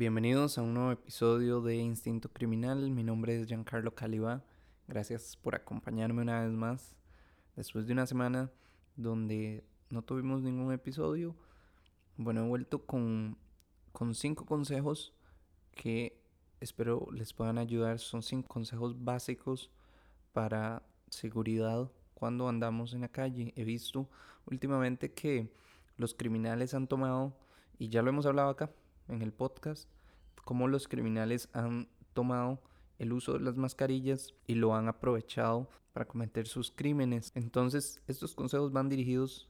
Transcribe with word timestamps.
Bienvenidos 0.00 0.56
a 0.56 0.62
un 0.62 0.72
nuevo 0.72 0.92
episodio 0.92 1.60
de 1.60 1.76
Instinto 1.76 2.30
Criminal. 2.30 2.88
Mi 2.88 3.04
nombre 3.04 3.38
es 3.38 3.46
Giancarlo 3.46 3.94
Caliba. 3.94 4.42
Gracias 4.88 5.36
por 5.36 5.54
acompañarme 5.54 6.22
una 6.22 6.40
vez 6.40 6.52
más. 6.52 6.96
Después 7.54 7.86
de 7.86 7.92
una 7.92 8.06
semana 8.06 8.50
donde 8.96 9.62
no 9.90 10.00
tuvimos 10.00 10.40
ningún 10.40 10.72
episodio, 10.72 11.36
bueno, 12.16 12.42
he 12.42 12.48
vuelto 12.48 12.86
con, 12.86 13.36
con 13.92 14.14
cinco 14.14 14.46
consejos 14.46 15.12
que 15.72 16.18
espero 16.60 17.06
les 17.12 17.34
puedan 17.34 17.58
ayudar. 17.58 17.98
Son 17.98 18.22
cinco 18.22 18.48
consejos 18.48 19.04
básicos 19.04 19.70
para 20.32 20.82
seguridad 21.10 21.90
cuando 22.14 22.48
andamos 22.48 22.94
en 22.94 23.02
la 23.02 23.08
calle. 23.08 23.52
He 23.54 23.64
visto 23.64 24.08
últimamente 24.46 25.12
que 25.12 25.52
los 25.98 26.14
criminales 26.14 26.72
han 26.72 26.86
tomado, 26.86 27.36
y 27.78 27.90
ya 27.90 28.00
lo 28.00 28.08
hemos 28.08 28.24
hablado 28.24 28.48
acá 28.48 28.70
en 29.10 29.22
el 29.22 29.32
podcast, 29.32 29.88
cómo 30.44 30.68
los 30.68 30.88
criminales 30.88 31.48
han 31.52 31.88
tomado 32.12 32.60
el 32.98 33.12
uso 33.12 33.34
de 33.34 33.40
las 33.40 33.56
mascarillas 33.56 34.34
y 34.46 34.54
lo 34.54 34.74
han 34.74 34.88
aprovechado 34.88 35.68
para 35.92 36.06
cometer 36.06 36.46
sus 36.46 36.70
crímenes. 36.70 37.32
Entonces, 37.34 38.00
estos 38.06 38.34
consejos 38.34 38.72
van 38.72 38.88
dirigidos 38.88 39.48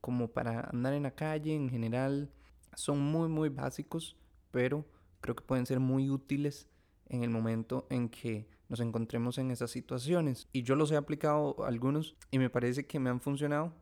como 0.00 0.28
para 0.28 0.68
andar 0.72 0.94
en 0.94 1.04
la 1.04 1.14
calle 1.14 1.54
en 1.54 1.68
general. 1.70 2.30
Son 2.74 2.98
muy, 2.98 3.28
muy 3.28 3.48
básicos, 3.48 4.16
pero 4.50 4.84
creo 5.20 5.36
que 5.36 5.44
pueden 5.44 5.66
ser 5.66 5.80
muy 5.80 6.10
útiles 6.10 6.68
en 7.08 7.22
el 7.22 7.30
momento 7.30 7.86
en 7.90 8.08
que 8.08 8.48
nos 8.68 8.80
encontremos 8.80 9.38
en 9.38 9.50
esas 9.50 9.70
situaciones. 9.70 10.48
Y 10.52 10.62
yo 10.62 10.76
los 10.76 10.90
he 10.92 10.96
aplicado 10.96 11.64
algunos 11.64 12.16
y 12.30 12.38
me 12.38 12.50
parece 12.50 12.86
que 12.86 12.98
me 12.98 13.10
han 13.10 13.20
funcionado. 13.20 13.72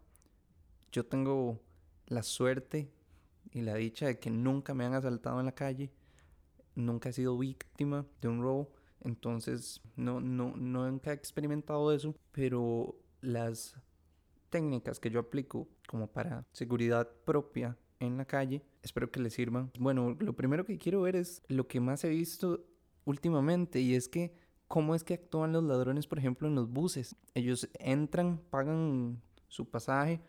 Yo 0.90 1.04
tengo 1.04 1.60
la 2.06 2.22
suerte 2.22 2.90
y 3.52 3.62
la 3.62 3.74
dicha 3.74 4.06
de 4.06 4.18
que 4.18 4.30
nunca 4.30 4.74
me 4.74 4.84
han 4.84 4.94
asaltado 4.94 5.40
en 5.40 5.46
la 5.46 5.54
calle, 5.54 5.90
nunca 6.74 7.08
he 7.08 7.12
sido 7.12 7.36
víctima 7.38 8.06
de 8.20 8.28
un 8.28 8.42
robo, 8.42 8.72
entonces 9.00 9.80
no, 9.96 10.20
no, 10.20 10.56
nunca 10.56 11.10
he 11.10 11.14
experimentado 11.14 11.92
eso, 11.92 12.14
pero 12.32 12.96
las 13.20 13.74
técnicas 14.50 15.00
que 15.00 15.10
yo 15.10 15.20
aplico 15.20 15.68
como 15.86 16.06
para 16.06 16.46
seguridad 16.52 17.08
propia 17.24 17.76
en 18.00 18.16
la 18.16 18.24
calle, 18.24 18.62
espero 18.82 19.10
que 19.10 19.20
les 19.20 19.34
sirvan. 19.34 19.70
Bueno, 19.78 20.16
lo 20.18 20.34
primero 20.34 20.64
que 20.64 20.78
quiero 20.78 21.02
ver 21.02 21.16
es 21.16 21.42
lo 21.48 21.66
que 21.66 21.80
más 21.80 22.04
he 22.04 22.08
visto 22.08 22.64
últimamente 23.04 23.80
y 23.80 23.94
es 23.94 24.08
que 24.08 24.34
cómo 24.68 24.94
es 24.94 25.02
que 25.02 25.14
actúan 25.14 25.52
los 25.52 25.64
ladrones, 25.64 26.06
por 26.06 26.18
ejemplo, 26.18 26.46
en 26.46 26.54
los 26.54 26.70
buses. 26.70 27.16
Ellos 27.34 27.68
entran, 27.78 28.40
pagan 28.50 29.20
su 29.48 29.68
pasaje 29.68 30.20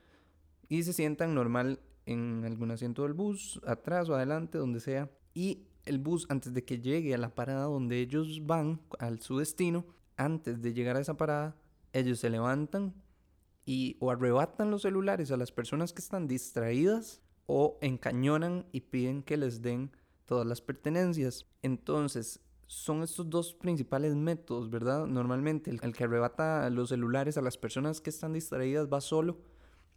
y 0.67 0.83
se 0.83 0.93
sientan 0.93 1.35
normal 1.35 1.79
en 2.05 2.43
algún 2.45 2.71
asiento 2.71 3.03
del 3.03 3.13
bus, 3.13 3.59
atrás 3.65 4.09
o 4.09 4.15
adelante, 4.15 4.57
donde 4.57 4.79
sea. 4.79 5.09
Y 5.33 5.67
el 5.85 5.99
bus, 5.99 6.25
antes 6.29 6.53
de 6.53 6.63
que 6.63 6.79
llegue 6.79 7.13
a 7.13 7.17
la 7.17 7.33
parada 7.35 7.65
donde 7.65 7.99
ellos 7.99 8.45
van, 8.45 8.81
al 8.99 9.19
su 9.19 9.37
destino, 9.37 9.85
antes 10.17 10.61
de 10.61 10.73
llegar 10.73 10.97
a 10.97 11.01
esa 11.01 11.17
parada, 11.17 11.55
ellos 11.93 12.19
se 12.19 12.29
levantan 12.29 12.93
y 13.65 13.97
o 13.99 14.11
arrebatan 14.11 14.71
los 14.71 14.81
celulares 14.81 15.31
a 15.31 15.37
las 15.37 15.51
personas 15.51 15.93
que 15.93 16.01
están 16.01 16.27
distraídas 16.27 17.21
o 17.45 17.77
encañonan 17.81 18.65
y 18.71 18.81
piden 18.81 19.23
que 19.23 19.37
les 19.37 19.61
den 19.61 19.91
todas 20.25 20.45
las 20.45 20.61
pertenencias. 20.61 21.47
Entonces, 21.63 22.41
son 22.69 23.01
estos 23.01 23.27
dos 23.27 23.55
principales 23.55 24.15
métodos, 24.15 24.69
¿verdad? 24.69 25.07
Normalmente 25.07 25.71
el, 25.71 25.79
que 25.79 26.03
arrebata 26.03 26.69
los 26.69 26.89
celulares 26.89 27.35
a 27.37 27.41
las 27.41 27.57
personas 27.57 27.99
que 27.99 28.11
están 28.11 28.33
distraídas 28.33 28.87
va 28.87 29.01
solo, 29.01 29.39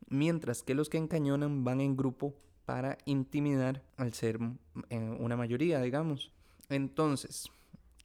mientras 0.08 0.62
que 0.62 0.74
los 0.74 0.88
que 0.88 0.98
encañonan 0.98 1.64
van 1.64 1.80
en 1.80 1.96
grupo 1.96 2.34
para 2.64 2.98
intimidar 3.04 3.82
al 3.96 4.12
ser 4.12 4.38
eh, 4.90 5.16
una 5.18 5.36
mayoría, 5.36 5.80
digamos. 5.80 6.32
Entonces, 6.68 7.50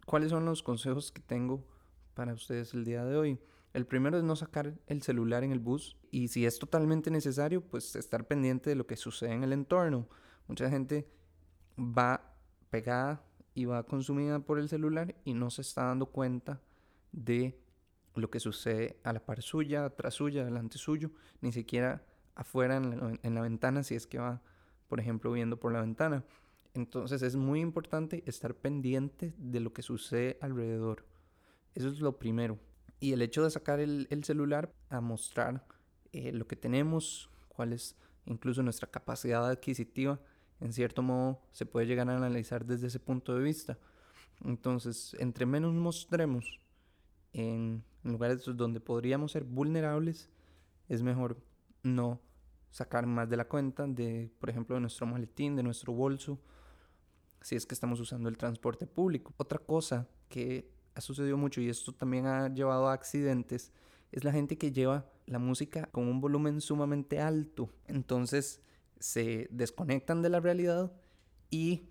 ¿cuáles 0.05 0.31
son 0.31 0.45
los 0.45 0.63
consejos 0.63 1.11
que 1.11 1.21
tengo 1.21 1.63
para 2.13 2.33
ustedes 2.33 2.73
el 2.73 2.83
día 2.83 3.05
de 3.05 3.17
hoy? 3.17 3.39
El 3.73 3.85
primero 3.85 4.17
es 4.17 4.23
no 4.23 4.35
sacar 4.35 4.73
el 4.87 5.01
celular 5.03 5.43
en 5.43 5.51
el 5.51 5.59
bus 5.59 5.97
y 6.09 6.29
si 6.29 6.45
es 6.45 6.57
totalmente 6.57 7.11
necesario, 7.11 7.61
pues 7.61 7.95
estar 7.95 8.25
pendiente 8.25 8.69
de 8.69 8.75
lo 8.75 8.87
que 8.87 8.95
sucede 8.95 9.33
en 9.33 9.43
el 9.43 9.53
entorno. 9.53 10.07
Mucha 10.47 10.69
gente 10.69 11.07
va 11.77 12.33
pegada 12.69 13.23
y 13.53 13.65
va 13.65 13.83
consumida 13.83 14.39
por 14.39 14.59
el 14.59 14.69
celular 14.69 15.15
y 15.25 15.33
no 15.33 15.49
se 15.49 15.61
está 15.61 15.83
dando 15.83 16.07
cuenta 16.07 16.61
de 17.11 17.59
lo 18.19 18.29
que 18.29 18.39
sucede 18.39 18.99
a 19.03 19.13
la 19.13 19.25
par 19.25 19.41
suya, 19.41 19.85
atrás 19.85 20.15
suya, 20.15 20.45
delante 20.45 20.77
suyo, 20.77 21.11
ni 21.41 21.51
siquiera 21.51 22.03
afuera 22.35 22.77
en 22.77 23.35
la, 23.35 23.41
ventana 23.41 23.83
si 23.83 23.95
es 23.95 24.05
que 24.07 24.19
va, 24.19 24.41
por 24.87 24.99
ejemplo, 24.99 25.31
viendo 25.31 25.59
por 25.59 25.73
la 25.73 25.81
ventana. 25.81 26.23
Entonces 26.73 27.21
es 27.23 27.35
muy 27.35 27.59
importante 27.59 28.23
estar 28.27 28.53
pendiente 28.53 29.33
de 29.37 29.59
lo 29.59 29.73
que 29.73 29.81
sucede 29.81 30.37
alrededor. 30.41 31.05
Eso 31.73 31.87
es 31.89 31.99
lo 31.99 32.19
primero. 32.19 32.59
Y 32.99 33.13
el 33.13 33.21
hecho 33.21 33.43
de 33.43 33.49
sacar 33.49 33.79
el, 33.79 34.07
celular 34.23 34.73
a 34.89 35.01
mostrar 35.01 35.65
eh, 36.11 36.31
lo 36.31 36.47
que 36.47 36.55
tenemos, 36.55 37.29
cuál 37.47 37.73
es 37.73 37.95
incluso 38.25 38.61
nuestra 38.61 38.89
capacidad 38.89 39.47
adquisitiva, 39.49 40.19
en 40.59 40.73
cierto 40.73 41.01
modo 41.01 41.41
se 41.51 41.65
puede 41.65 41.87
llegar 41.87 42.09
a 42.09 42.17
analizar 42.17 42.65
desde 42.65 42.87
ese 42.87 42.99
punto 42.99 43.35
de 43.35 43.43
vista. 43.43 43.77
Entonces, 44.43 45.15
entre 45.19 45.45
menos 45.45 45.73
mostremos 45.73 46.59
en 47.33 47.83
lugares 48.03 48.43
donde 48.45 48.79
podríamos 48.79 49.31
ser 49.31 49.43
vulnerables, 49.43 50.29
es 50.87 51.01
mejor 51.03 51.37
no 51.83 52.21
sacar 52.71 53.05
más 53.05 53.29
de 53.29 53.37
la 53.37 53.47
cuenta 53.47 53.87
de, 53.87 54.31
por 54.39 54.49
ejemplo, 54.49 54.75
de 54.75 54.81
nuestro 54.81 55.05
maletín, 55.05 55.55
de 55.55 55.63
nuestro 55.63 55.93
bolso, 55.93 56.39
si 57.41 57.55
es 57.55 57.65
que 57.65 57.73
estamos 57.73 57.99
usando 57.99 58.29
el 58.29 58.37
transporte 58.37 58.87
público. 58.87 59.33
Otra 59.37 59.59
cosa 59.59 60.07
que 60.29 60.69
ha 60.95 61.01
sucedido 61.01 61.37
mucho 61.37 61.61
y 61.61 61.69
esto 61.69 61.93
también 61.93 62.25
ha 62.25 62.53
llevado 62.53 62.87
a 62.87 62.93
accidentes 62.93 63.71
es 64.11 64.23
la 64.23 64.31
gente 64.31 64.57
que 64.57 64.71
lleva 64.71 65.05
la 65.25 65.39
música 65.39 65.87
con 65.91 66.07
un 66.07 66.21
volumen 66.21 66.61
sumamente 66.61 67.19
alto. 67.19 67.69
Entonces, 67.87 68.61
se 68.99 69.47
desconectan 69.51 70.21
de 70.21 70.29
la 70.29 70.39
realidad 70.39 70.91
y 71.49 71.89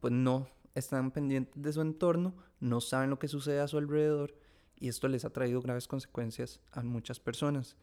pues 0.00 0.12
no 0.12 0.48
están 0.74 1.10
pendientes 1.10 1.62
de 1.62 1.72
su 1.72 1.80
entorno, 1.80 2.34
no 2.60 2.80
saben 2.80 3.10
lo 3.10 3.18
que 3.18 3.28
sucede 3.28 3.60
a 3.60 3.68
su 3.68 3.78
alrededor 3.78 4.34
y 4.80 4.88
esto 4.88 5.08
les 5.08 5.24
ha 5.24 5.30
traído 5.30 5.60
graves 5.60 5.88
consecuencias 5.88 6.60
a 6.72 6.82
muchas 6.82 7.20
personas. 7.20 7.76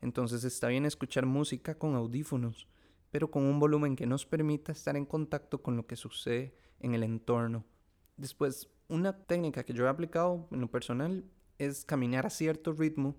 Entonces 0.00 0.44
está 0.44 0.68
bien 0.68 0.84
escuchar 0.84 1.26
música 1.26 1.78
con 1.78 1.94
audífonos, 1.94 2.68
pero 3.10 3.30
con 3.30 3.44
un 3.44 3.58
volumen 3.58 3.96
que 3.96 4.06
nos 4.06 4.26
permita 4.26 4.72
estar 4.72 4.96
en 4.96 5.06
contacto 5.06 5.62
con 5.62 5.76
lo 5.76 5.86
que 5.86 5.96
sucede 5.96 6.54
en 6.80 6.94
el 6.94 7.02
entorno. 7.02 7.64
Después, 8.16 8.68
una 8.88 9.24
técnica 9.24 9.64
que 9.64 9.72
yo 9.72 9.86
he 9.86 9.88
aplicado 9.88 10.48
en 10.50 10.60
lo 10.60 10.70
personal 10.70 11.24
es 11.58 11.84
caminar 11.84 12.26
a 12.26 12.30
cierto 12.30 12.72
ritmo. 12.72 13.16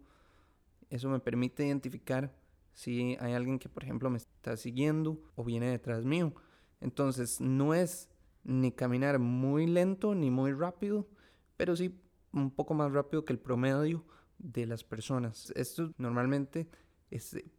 Eso 0.89 1.09
me 1.09 1.19
permite 1.19 1.65
identificar 1.65 2.35
si 2.73 3.17
hay 3.19 3.33
alguien 3.33 3.59
que, 3.59 3.69
por 3.69 3.83
ejemplo, 3.83 4.09
me 4.09 4.17
está 4.17 4.57
siguiendo 4.57 5.21
o 5.35 5.44
viene 5.44 5.67
detrás 5.67 6.05
mío. 6.05 6.33
Entonces, 6.81 7.39
no 7.39 7.73
es 7.73 8.09
ni 8.44 8.71
caminar 8.71 9.19
muy 9.19 9.67
lento 9.67 10.15
ni 10.15 10.29
muy 10.29 10.51
rápido, 10.51 11.07
pero 11.55 11.75
sí 11.75 11.97
un 12.33 12.51
poco 12.51 12.73
más 12.73 12.91
rápido 12.91 13.25
que 13.25 13.33
el 13.33 13.39
promedio 13.39 14.03
de 14.38 14.66
las 14.66 14.83
personas. 14.83 15.51
Esto 15.55 15.91
normalmente 15.97 16.67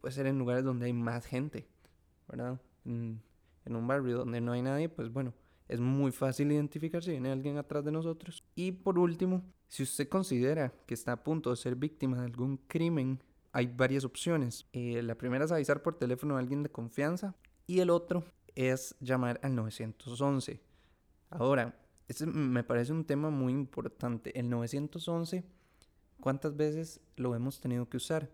puede 0.01 0.13
ser 0.13 0.27
en 0.27 0.37
lugares 0.37 0.63
donde 0.63 0.85
hay 0.85 0.93
más 0.93 1.25
gente, 1.25 1.67
¿verdad? 2.27 2.59
En, 2.83 3.21
en 3.65 3.75
un 3.75 3.87
barrio 3.87 4.17
donde 4.17 4.41
no 4.41 4.51
hay 4.51 4.61
nadie, 4.61 4.89
pues 4.89 5.11
bueno, 5.11 5.33
es 5.67 5.79
muy 5.79 6.11
fácil 6.11 6.51
identificar 6.51 7.03
si 7.03 7.11
viene 7.11 7.31
alguien 7.31 7.57
atrás 7.57 7.83
de 7.83 7.91
nosotros. 7.91 8.43
Y 8.53 8.71
por 8.71 8.99
último, 8.99 9.41
si 9.67 9.83
usted 9.83 10.07
considera 10.09 10.73
que 10.85 10.93
está 10.93 11.13
a 11.13 11.23
punto 11.23 11.49
de 11.49 11.55
ser 11.55 11.75
víctima 11.75 12.19
de 12.19 12.25
algún 12.25 12.57
crimen 12.67 13.19
hay 13.55 13.67
varias 13.67 14.03
opciones. 14.03 14.67
Eh, 14.73 15.01
la 15.01 15.15
primera 15.15 15.45
es 15.45 15.51
avisar 15.53 15.81
por 15.81 15.97
teléfono 15.97 16.35
a 16.35 16.39
alguien 16.39 16.61
de 16.61 16.69
confianza 16.69 17.35
y 17.65 17.79
el 17.79 17.89
otro 17.89 18.25
es 18.53 18.97
llamar 18.99 19.39
al 19.43 19.55
911. 19.55 20.59
Ahora, 21.29 21.73
este 22.07 22.25
me 22.25 22.63
parece 22.63 22.91
un 22.91 23.05
tema 23.05 23.29
muy 23.29 23.53
importante. 23.53 24.37
El 24.37 24.49
911, 24.49 25.43
¿cuántas 26.19 26.55
veces 26.55 27.01
lo 27.15 27.35
hemos 27.35 27.59
tenido 27.59 27.89
que 27.89 27.97
usar? 27.97 28.29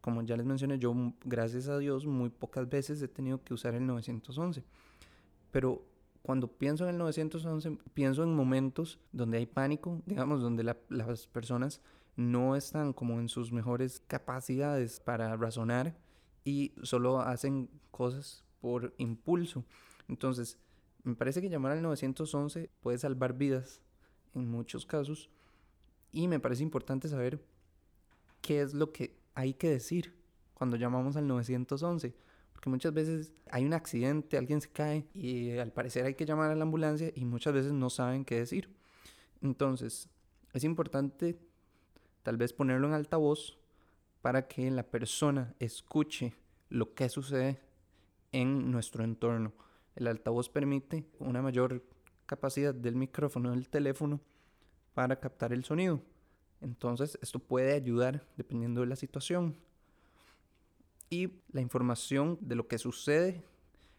Como 0.00 0.22
ya 0.22 0.36
les 0.36 0.46
mencioné, 0.46 0.78
yo, 0.78 0.94
gracias 1.24 1.68
a 1.68 1.78
Dios, 1.78 2.06
muy 2.06 2.30
pocas 2.30 2.68
veces 2.68 3.02
he 3.02 3.08
tenido 3.08 3.42
que 3.42 3.54
usar 3.54 3.74
el 3.74 3.86
911. 3.86 4.62
Pero 5.50 5.84
cuando 6.22 6.48
pienso 6.48 6.84
en 6.84 6.90
el 6.90 6.98
911, 6.98 7.78
pienso 7.94 8.22
en 8.22 8.34
momentos 8.34 8.98
donde 9.12 9.38
hay 9.38 9.46
pánico, 9.46 10.02
digamos, 10.06 10.40
donde 10.40 10.64
las 10.64 11.26
personas 11.26 11.80
no 12.16 12.56
están 12.56 12.92
como 12.92 13.20
en 13.20 13.28
sus 13.28 13.52
mejores 13.52 14.00
capacidades 14.06 15.00
para 15.00 15.36
razonar 15.36 15.96
y 16.44 16.72
solo 16.82 17.20
hacen 17.20 17.68
cosas 17.90 18.44
por 18.60 18.94
impulso. 18.98 19.64
Entonces, 20.08 20.58
me 21.06 21.14
parece 21.14 21.40
que 21.40 21.48
llamar 21.48 21.70
al 21.70 21.82
911 21.82 22.68
puede 22.80 22.98
salvar 22.98 23.34
vidas 23.34 23.80
en 24.34 24.50
muchos 24.50 24.84
casos 24.84 25.30
y 26.10 26.26
me 26.26 26.40
parece 26.40 26.64
importante 26.64 27.08
saber 27.08 27.40
qué 28.40 28.60
es 28.60 28.74
lo 28.74 28.90
que 28.90 29.16
hay 29.34 29.54
que 29.54 29.70
decir 29.70 30.16
cuando 30.52 30.76
llamamos 30.76 31.16
al 31.16 31.28
911, 31.28 32.12
porque 32.52 32.70
muchas 32.70 32.92
veces 32.92 33.32
hay 33.52 33.64
un 33.64 33.72
accidente, 33.72 34.36
alguien 34.36 34.60
se 34.60 34.68
cae 34.68 35.06
y 35.14 35.56
al 35.58 35.72
parecer 35.72 36.06
hay 36.06 36.14
que 36.14 36.26
llamar 36.26 36.50
a 36.50 36.56
la 36.56 36.64
ambulancia 36.64 37.12
y 37.14 37.24
muchas 37.24 37.54
veces 37.54 37.72
no 37.72 37.88
saben 37.88 38.24
qué 38.24 38.38
decir. 38.38 38.74
Entonces, 39.42 40.08
es 40.54 40.64
importante 40.64 41.38
tal 42.24 42.36
vez 42.36 42.52
ponerlo 42.52 42.88
en 42.88 42.94
altavoz 42.94 43.58
para 44.22 44.48
que 44.48 44.68
la 44.72 44.82
persona 44.82 45.54
escuche 45.60 46.34
lo 46.68 46.94
que 46.94 47.08
sucede 47.08 47.60
en 48.32 48.72
nuestro 48.72 49.04
entorno. 49.04 49.52
El 49.96 50.06
altavoz 50.06 50.48
permite 50.48 51.06
una 51.18 51.42
mayor 51.42 51.82
capacidad 52.26 52.74
del 52.74 52.94
micrófono 52.94 53.50
del 53.50 53.68
teléfono 53.68 54.20
para 54.94 55.18
captar 55.18 55.52
el 55.52 55.64
sonido. 55.64 56.02
Entonces 56.60 57.18
esto 57.22 57.38
puede 57.38 57.72
ayudar 57.74 58.26
dependiendo 58.36 58.82
de 58.82 58.86
la 58.86 58.96
situación. 58.96 59.56
Y 61.08 61.30
la 61.50 61.60
información 61.60 62.38
de 62.40 62.56
lo 62.56 62.68
que 62.68 62.78
sucede. 62.78 63.42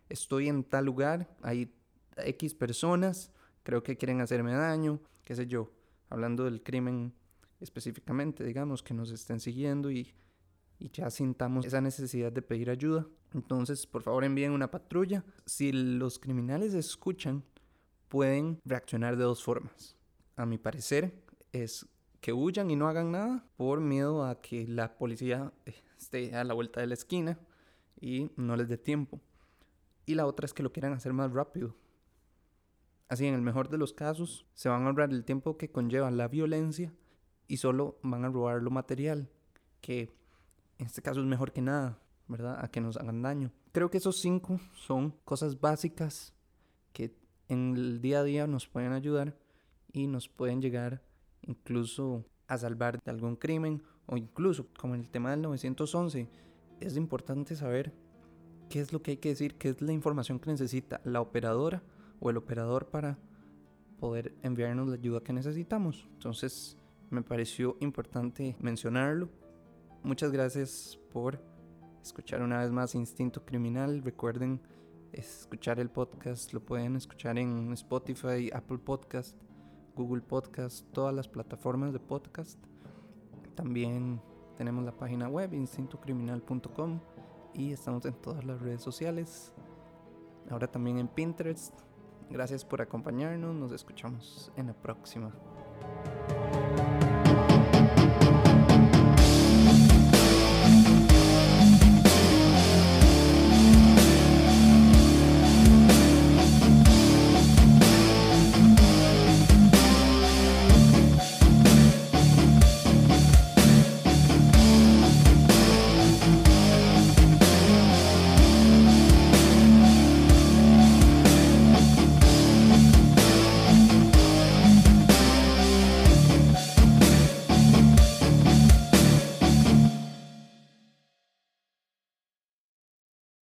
Estoy 0.09 0.47
en 0.47 0.63
tal 0.63 0.85
lugar, 0.85 1.27
hay 1.41 1.73
X 2.17 2.53
personas, 2.53 3.31
creo 3.63 3.83
que 3.83 3.97
quieren 3.97 4.21
hacerme 4.21 4.53
daño, 4.53 4.99
qué 5.23 5.35
sé 5.35 5.47
yo. 5.47 5.71
Hablando 6.09 6.45
del 6.45 6.63
crimen 6.63 7.13
específicamente, 7.59 8.43
digamos, 8.43 8.83
que 8.83 8.93
nos 8.93 9.11
estén 9.11 9.39
siguiendo 9.39 9.91
y, 9.91 10.13
y 10.79 10.89
ya 10.89 11.09
sintamos 11.09 11.65
esa 11.65 11.81
necesidad 11.81 12.31
de 12.31 12.41
pedir 12.41 12.69
ayuda. 12.69 13.07
Entonces, 13.33 13.85
por 13.87 14.03
favor, 14.03 14.23
envíen 14.23 14.51
una 14.51 14.71
patrulla. 14.71 15.23
Si 15.45 15.71
los 15.71 16.19
criminales 16.19 16.73
escuchan, 16.73 17.43
pueden 18.07 18.59
reaccionar 18.65 19.17
de 19.17 19.23
dos 19.23 19.43
formas. 19.43 19.95
A 20.35 20.45
mi 20.45 20.57
parecer, 20.57 21.23
es 21.51 21.87
que 22.21 22.33
huyan 22.33 22.71
y 22.71 22.75
no 22.75 22.87
hagan 22.87 23.11
nada 23.11 23.45
por 23.57 23.79
miedo 23.79 24.25
a 24.25 24.41
que 24.41 24.67
la 24.67 24.97
policía 24.97 25.51
esté 25.97 26.35
a 26.35 26.43
la 26.43 26.53
vuelta 26.53 26.79
de 26.79 26.87
la 26.87 26.93
esquina 26.93 27.39
y 27.99 28.31
no 28.35 28.55
les 28.55 28.67
dé 28.67 28.77
tiempo. 28.77 29.19
Y 30.05 30.15
la 30.15 30.25
otra 30.25 30.45
es 30.45 30.53
que 30.53 30.63
lo 30.63 30.71
quieran 30.71 30.93
hacer 30.93 31.13
más 31.13 31.31
rápido. 31.31 31.75
Así, 33.09 33.25
en 33.25 33.33
el 33.33 33.41
mejor 33.41 33.69
de 33.69 33.77
los 33.77 33.93
casos, 33.93 34.45
se 34.53 34.69
van 34.69 34.83
a 34.83 34.87
ahorrar 34.87 35.11
el 35.11 35.23
tiempo 35.25 35.57
que 35.57 35.71
conlleva 35.71 36.11
la 36.11 36.27
violencia 36.27 36.93
y 37.47 37.57
solo 37.57 37.99
van 38.03 38.25
a 38.25 38.29
robar 38.29 38.61
lo 38.61 38.69
material, 38.69 39.29
que 39.81 40.13
en 40.77 40.85
este 40.85 41.01
caso 41.01 41.19
es 41.19 41.25
mejor 41.25 41.51
que 41.51 41.61
nada, 41.61 41.99
¿verdad? 42.27 42.63
A 42.63 42.69
que 42.69 42.81
nos 42.81 42.97
hagan 42.97 43.21
daño. 43.21 43.51
Creo 43.71 43.89
que 43.89 43.97
esos 43.97 44.19
cinco 44.19 44.59
son 44.73 45.11
cosas 45.23 45.59
básicas 45.59 46.33
que 46.93 47.15
en 47.47 47.75
el 47.75 48.01
día 48.01 48.19
a 48.19 48.23
día 48.23 48.47
nos 48.47 48.67
pueden 48.67 48.93
ayudar 48.93 49.37
y 49.91 50.07
nos 50.07 50.27
pueden 50.27 50.61
llegar 50.61 51.01
incluso 51.41 52.25
a 52.47 52.57
salvar 52.57 53.01
de 53.03 53.11
algún 53.11 53.35
crimen 53.35 53.83
o 54.05 54.17
incluso 54.17 54.67
como 54.79 54.95
en 54.95 55.01
el 55.01 55.09
tema 55.09 55.31
del 55.31 55.41
911 55.41 56.29
es 56.79 56.97
importante 56.97 57.55
saber 57.55 57.93
qué 58.69 58.79
es 58.79 58.93
lo 58.93 59.01
que 59.01 59.11
hay 59.11 59.17
que 59.17 59.29
decir, 59.29 59.55
qué 59.55 59.69
es 59.69 59.81
la 59.81 59.93
información 59.93 60.39
que 60.39 60.51
necesita 60.51 61.01
la 61.03 61.21
operadora 61.21 61.83
o 62.19 62.29
el 62.29 62.37
operador 62.37 62.87
para 62.87 63.17
poder 63.99 64.35
enviarnos 64.43 64.87
la 64.87 64.95
ayuda 64.95 65.21
que 65.21 65.33
necesitamos. 65.33 66.07
Entonces 66.13 66.77
me 67.09 67.21
pareció 67.21 67.77
importante 67.79 68.55
mencionarlo. 68.59 69.29
Muchas 70.07 70.31
gracias 70.31 70.97
por 71.11 71.37
escuchar 72.01 72.41
una 72.41 72.59
vez 72.59 72.71
más 72.71 72.95
Instinto 72.95 73.43
Criminal. 73.43 74.01
Recuerden 74.01 74.61
escuchar 75.11 75.81
el 75.81 75.89
podcast, 75.89 76.53
lo 76.53 76.61
pueden 76.61 76.95
escuchar 76.95 77.37
en 77.37 77.73
Spotify, 77.73 78.49
Apple 78.53 78.77
Podcast, 78.77 79.35
Google 79.97 80.21
Podcast, 80.21 80.89
todas 80.93 81.13
las 81.13 81.27
plataformas 81.27 81.91
de 81.91 81.99
podcast. 81.99 82.57
También 83.53 84.21
tenemos 84.55 84.85
la 84.85 84.93
página 84.93 85.27
web 85.27 85.53
instintocriminal.com 85.53 87.01
y 87.53 87.73
estamos 87.73 88.05
en 88.05 88.13
todas 88.13 88.45
las 88.45 88.61
redes 88.61 88.81
sociales. 88.81 89.53
Ahora 90.49 90.67
también 90.67 90.99
en 90.99 91.09
Pinterest. 91.09 91.77
Gracias 92.29 92.63
por 92.63 92.81
acompañarnos, 92.81 93.53
nos 93.53 93.73
escuchamos 93.73 94.53
en 94.55 94.67
la 94.67 94.73
próxima. 94.73 95.33